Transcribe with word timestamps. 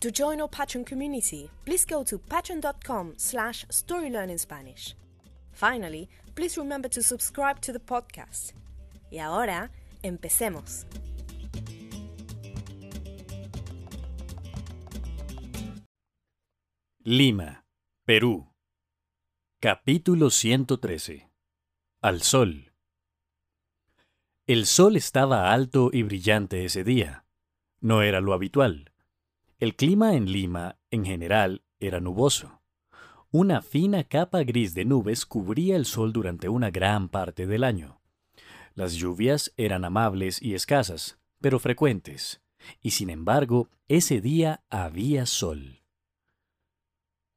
To 0.00 0.12
join 0.12 0.40
our 0.40 0.48
Patreon 0.48 0.86
community, 0.86 1.50
please 1.64 1.84
go 1.84 2.04
to 2.04 2.18
patreon.com 2.18 3.14
slash 3.16 3.66
storylearningspanish. 3.66 4.94
Finally, 5.50 6.08
please 6.36 6.56
remember 6.56 6.88
to 6.88 7.02
subscribe 7.02 7.60
to 7.62 7.72
the 7.72 7.80
podcast. 7.80 8.52
Y 9.10 9.18
ahora, 9.18 9.72
empecemos. 10.04 10.86
Lima, 17.02 17.64
Perú. 18.04 18.52
Capítulo 19.60 20.30
113. 20.30 21.28
Al 22.02 22.22
sol. 22.22 22.72
El 24.46 24.66
sol 24.66 24.94
estaba 24.94 25.52
alto 25.52 25.90
y 25.92 26.04
brillante 26.04 26.64
ese 26.64 26.84
día. 26.84 27.24
No 27.80 28.02
era 28.02 28.20
lo 28.20 28.32
habitual. 28.32 28.92
El 29.58 29.74
clima 29.74 30.14
en 30.14 30.30
Lima, 30.30 30.78
en 30.92 31.04
general, 31.04 31.64
era 31.80 31.98
nuboso. 31.98 32.62
Una 33.32 33.60
fina 33.60 34.04
capa 34.04 34.44
gris 34.44 34.72
de 34.72 34.84
nubes 34.84 35.26
cubría 35.26 35.74
el 35.74 35.84
sol 35.84 36.12
durante 36.12 36.48
una 36.48 36.70
gran 36.70 37.08
parte 37.08 37.44
del 37.48 37.64
año. 37.64 38.00
Las 38.74 38.94
lluvias 38.94 39.52
eran 39.56 39.84
amables 39.84 40.40
y 40.40 40.54
escasas, 40.54 41.18
pero 41.40 41.58
frecuentes, 41.58 42.40
y 42.80 42.92
sin 42.92 43.10
embargo, 43.10 43.68
ese 43.88 44.20
día 44.20 44.62
había 44.70 45.26
sol. 45.26 45.82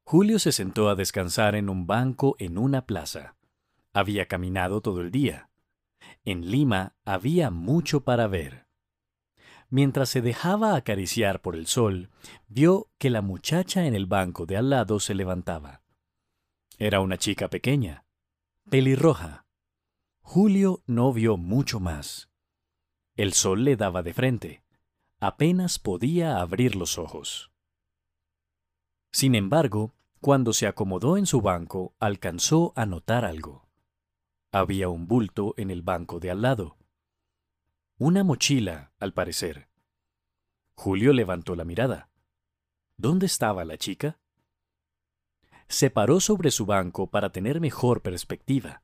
Julio 0.04 0.38
se 0.38 0.52
sentó 0.52 0.88
a 0.88 0.94
descansar 0.94 1.56
en 1.56 1.68
un 1.68 1.88
banco 1.88 2.36
en 2.38 2.56
una 2.56 2.86
plaza. 2.86 3.36
Había 3.92 4.28
caminado 4.28 4.80
todo 4.80 5.00
el 5.00 5.10
día. 5.10 5.50
En 6.24 6.48
Lima 6.48 6.94
había 7.04 7.50
mucho 7.50 8.04
para 8.04 8.28
ver. 8.28 8.68
Mientras 9.72 10.10
se 10.10 10.20
dejaba 10.20 10.76
acariciar 10.76 11.40
por 11.40 11.56
el 11.56 11.66
sol, 11.66 12.10
vio 12.46 12.90
que 12.98 13.08
la 13.08 13.22
muchacha 13.22 13.86
en 13.86 13.94
el 13.94 14.04
banco 14.04 14.44
de 14.44 14.58
al 14.58 14.68
lado 14.68 15.00
se 15.00 15.14
levantaba. 15.14 15.80
Era 16.76 17.00
una 17.00 17.16
chica 17.16 17.48
pequeña, 17.48 18.04
pelirroja. 18.68 19.46
Julio 20.20 20.82
no 20.86 21.10
vio 21.14 21.38
mucho 21.38 21.80
más. 21.80 22.28
El 23.16 23.32
sol 23.32 23.64
le 23.64 23.76
daba 23.76 24.02
de 24.02 24.12
frente. 24.12 24.62
Apenas 25.20 25.78
podía 25.78 26.42
abrir 26.42 26.76
los 26.76 26.98
ojos. 26.98 27.50
Sin 29.10 29.34
embargo, 29.34 29.94
cuando 30.20 30.52
se 30.52 30.66
acomodó 30.66 31.16
en 31.16 31.24
su 31.24 31.40
banco, 31.40 31.94
alcanzó 31.98 32.74
a 32.76 32.84
notar 32.84 33.24
algo. 33.24 33.66
Había 34.52 34.90
un 34.90 35.06
bulto 35.06 35.54
en 35.56 35.70
el 35.70 35.80
banco 35.80 36.20
de 36.20 36.30
al 36.30 36.42
lado. 36.42 36.76
Una 38.04 38.24
mochila, 38.24 38.90
al 38.98 39.12
parecer. 39.12 39.68
Julio 40.74 41.12
levantó 41.12 41.54
la 41.54 41.64
mirada. 41.64 42.10
¿Dónde 42.96 43.26
estaba 43.26 43.64
la 43.64 43.78
chica? 43.78 44.18
Se 45.68 45.88
paró 45.88 46.18
sobre 46.18 46.50
su 46.50 46.66
banco 46.66 47.06
para 47.12 47.30
tener 47.30 47.60
mejor 47.60 48.02
perspectiva. 48.02 48.82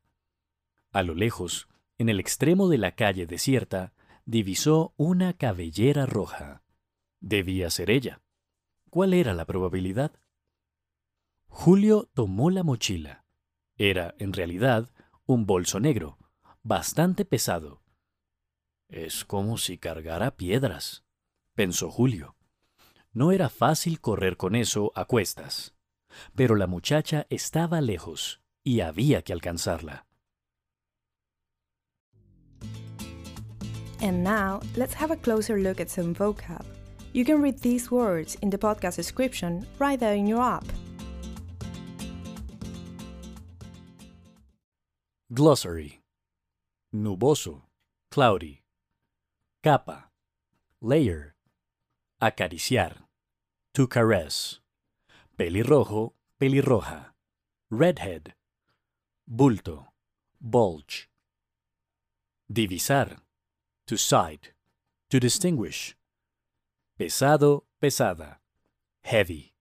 A 0.92 1.02
lo 1.02 1.16
lejos, 1.16 1.68
en 1.98 2.10
el 2.10 2.20
extremo 2.20 2.68
de 2.68 2.78
la 2.78 2.92
calle 2.92 3.26
desierta, 3.26 3.92
divisó 4.24 4.94
una 4.96 5.32
cabellera 5.32 6.06
roja. 6.06 6.62
Debía 7.18 7.70
ser 7.70 7.90
ella. 7.90 8.22
¿Cuál 8.88 9.14
era 9.14 9.34
la 9.34 9.46
probabilidad? 9.46 10.12
Julio 11.48 12.08
tomó 12.14 12.50
la 12.50 12.62
mochila. 12.62 13.24
Era, 13.78 14.14
en 14.20 14.32
realidad, 14.32 14.92
un 15.26 15.44
bolso 15.44 15.80
negro, 15.80 16.18
bastante 16.62 17.24
pesado, 17.24 17.82
es 18.88 19.25
como 19.25 19.59
si 19.59 19.78
cargara 19.78 20.37
piedras, 20.37 21.04
pensó 21.54 21.91
Julio. 21.91 22.37
No 23.12 23.32
era 23.32 23.49
fácil 23.49 24.00
correr 24.00 24.37
con 24.37 24.54
eso 24.54 24.93
a 24.94 25.04
cuestas, 25.04 25.75
pero 26.34 26.56
la 26.56 26.66
muchacha 26.66 27.27
estaba 27.31 27.81
lejos 27.81 28.41
y 28.65 28.81
había 28.81 29.22
que 29.22 29.32
alcanzarla. 29.32 30.06
And 34.00 34.22
now, 34.22 34.60
let's 34.77 34.94
have 34.94 35.10
a 35.10 35.16
closer 35.16 35.59
look 35.59 35.81
at 35.81 35.91
some 35.91 36.15
vocab. 36.15 36.65
You 37.12 37.25
can 37.25 37.43
read 37.43 37.59
these 37.59 37.91
words 37.91 38.37
in 38.43 38.50
the 38.50 38.59
podcast 38.59 38.97
description 38.97 39.66
right 39.78 39.98
there 39.98 40.15
in 40.15 40.27
your 40.27 40.41
app. 40.41 40.65
Glossary 45.32 46.00
Nuboso, 46.94 47.62
cloudy. 48.10 48.62
Capa. 49.62 50.10
Layer. 50.80 51.34
Acariciar. 52.22 52.92
To 53.74 53.88
caress. 53.88 54.60
Pelirrojo, 55.36 56.12
pelirroja. 56.41 57.06
Redhead. 57.68 58.34
Bulto. 59.28 59.86
Bulge. 60.41 61.08
Divisar. 62.52 63.18
To 63.88 63.97
sight. 63.97 64.52
To 65.10 65.18
distinguish. 65.18 65.97
Pesado, 66.98 67.64
pesada. 67.82 68.36
Heavy. 69.02 69.54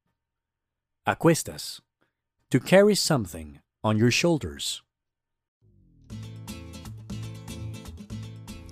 Acuestas. 1.07 1.81
To 2.52 2.59
carry 2.59 2.94
something 2.94 3.62
on 3.84 3.97
your 3.97 4.12
shoulders. 4.12 4.84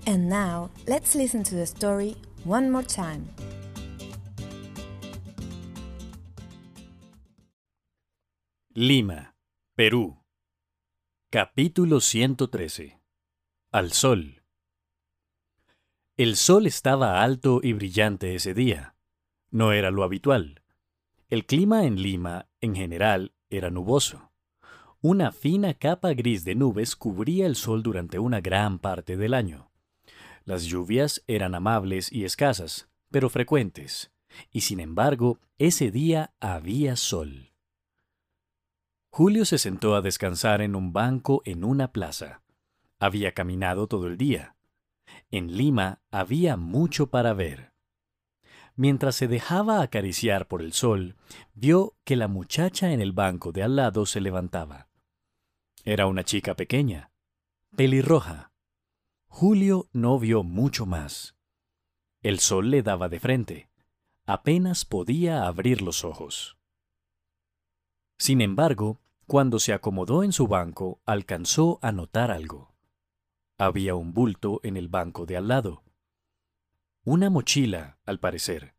And 0.08 0.30
now, 0.30 0.70
let's 0.86 1.16
listen 1.16 1.42
to 1.46 1.56
the 1.56 1.66
story 1.66 2.16
one 2.44 2.70
more 2.70 2.84
time. 2.84 3.28
Lima, 8.76 9.36
Perú. 9.76 10.22
Capítulo 11.32 12.02
113. 12.02 13.00
Al 13.72 13.92
sol. 13.94 14.44
El 16.18 16.36
sol 16.36 16.68
estaba 16.68 17.24
alto 17.24 17.62
y 17.64 17.74
brillante 17.74 18.36
ese 18.36 18.54
día. 18.54 18.96
No 19.50 19.72
era 19.72 19.90
lo 19.90 20.04
habitual. 20.04 20.62
El 21.30 21.48
clima 21.48 21.86
en 21.86 22.00
Lima, 22.00 22.48
en 22.62 22.76
general, 22.76 23.34
era 23.50 23.72
nuboso. 23.72 24.32
Una 25.02 25.32
fina 25.32 25.74
capa 25.74 26.14
gris 26.14 26.46
de 26.46 26.54
nubes 26.54 26.96
cubría 26.96 27.48
el 27.48 27.56
sol 27.56 27.82
durante 27.82 28.20
una 28.20 28.40
gran 28.40 28.78
parte 28.78 29.18
del 29.18 29.34
año. 29.34 29.72
Las 30.46 30.66
lluvias 30.66 31.24
eran 31.26 31.56
amables 31.56 32.12
y 32.12 32.24
escasas, 32.24 32.88
pero 33.10 33.30
frecuentes, 33.30 34.12
y 34.52 34.62
sin 34.62 34.80
embargo, 34.80 35.40
ese 35.58 35.90
día 35.90 36.34
había 36.40 36.96
sol. 36.96 37.52
Julio 39.10 39.46
se 39.46 39.58
sentó 39.58 39.96
a 39.96 40.02
descansar 40.02 40.62
en 40.62 40.76
un 40.76 40.94
banco 40.94 41.42
en 41.46 41.64
una 41.64 41.92
plaza. 41.92 42.44
Había 43.00 43.34
caminado 43.34 43.88
todo 43.88 44.08
el 44.08 44.18
día. 44.18 44.56
En 45.32 45.58
Lima 45.58 46.02
había 46.12 46.58
mucho 46.58 47.08
para 47.08 47.34
ver. 47.34 47.74
Mientras 48.76 49.16
se 49.16 49.28
dejaba 49.28 49.82
acariciar 49.82 50.48
por 50.48 50.62
el 50.62 50.74
sol, 50.74 51.16
vio 51.54 51.96
que 52.04 52.18
la 52.18 52.28
muchacha 52.28 52.92
en 52.92 53.02
el 53.02 53.14
banco 53.14 53.52
de 53.52 53.64
al 53.64 53.78
lado 53.78 54.06
se 54.06 54.20
levantaba. 54.20 54.90
Era 55.86 56.08
una 56.08 56.24
chica 56.24 56.56
pequeña, 56.56 57.12
pelirroja, 57.76 58.52
Julio 59.38 59.90
no 59.92 60.18
vio 60.18 60.44
mucho 60.44 60.86
más. 60.86 61.36
El 62.22 62.40
sol 62.40 62.72
le 62.72 62.84
daba 62.84 63.10
de 63.10 63.20
frente. 63.20 63.70
Apenas 64.26 64.86
podía 64.86 65.46
abrir 65.46 65.82
los 65.82 66.06
ojos. 66.06 66.58
Sin 68.18 68.40
embargo, 68.40 69.02
Cuando 69.28 69.60
se 69.60 69.74
acomodó 69.74 70.24
en 70.24 70.32
su 70.32 70.48
banco, 70.48 71.02
alcanzó 71.06 71.80
a 71.82 71.92
notar 71.92 72.32
algo. 72.32 72.76
Había 73.58 73.96
un 73.96 74.14
bulto 74.14 74.62
en 74.64 74.78
el 74.78 74.88
banco 74.88 75.26
de 75.26 75.36
al 75.36 75.50
lado. 75.50 75.84
Una 77.04 77.30
mochila, 77.30 77.98
al 78.06 78.22
parecer. 78.22 78.74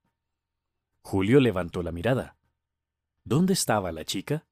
Julio 1.02 1.38
levantó 1.38 1.82
la 1.82 1.93
mirada. 1.93 2.38
¿Dónde 3.25 3.52
estaba 3.52 3.93
la 3.93 4.06
chica? 4.06 4.47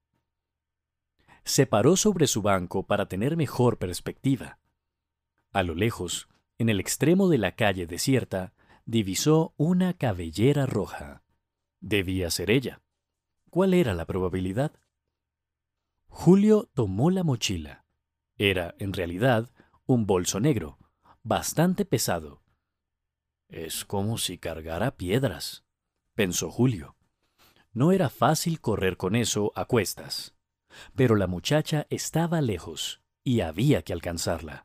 Se 1.45 1.65
paró 1.65 1.95
sobre 1.95 2.27
su 2.27 2.43
banco 2.43 2.83
para 2.83 3.07
tener 3.07 3.37
mejor 3.37 3.79
perspectiva. 3.79 4.59
A 5.55 5.63
lo 5.63 5.73
lejos, 5.73 6.27
en 6.57 6.67
el 6.67 6.81
extremo 6.81 7.29
de 7.29 7.37
la 7.37 7.55
calle 7.55 7.87
desierta, 7.87 8.53
divisó 8.83 9.53
una 9.55 9.93
cabellera 9.93 10.65
roja. 10.65 11.23
Debía 11.79 12.29
ser 12.29 12.51
ella. 12.51 12.81
¿Cuál 13.49 13.73
era 13.73 13.93
la 13.93 14.05
probabilidad? 14.05 14.73
Julio 16.07 16.69
tomó 16.73 17.09
la 17.09 17.23
mochila. 17.23 17.85
Era, 18.37 18.75
en 18.79 18.91
realidad, 18.91 19.49
un 19.85 20.05
bolso 20.05 20.41
negro, 20.41 20.77
bastante 21.23 21.85
pesado. 21.85 22.43
Es 23.47 23.85
como 23.85 24.17
si 24.17 24.37
cargara 24.37 24.97
piedras, 24.97 25.63
pensó 26.15 26.51
Julio. 26.51 26.97
No 27.71 27.93
era 27.93 28.09
fácil 28.09 28.59
correr 28.59 28.97
con 28.97 29.15
eso 29.15 29.53
a 29.55 29.63
cuestas, 29.63 30.35
pero 30.95 31.15
la 31.15 31.27
muchacha 31.27 31.87
estaba 31.89 32.41
lejos 32.41 33.01
y 33.23 33.39
había 33.39 33.83
que 33.83 33.93
alcanzarla. 33.93 34.64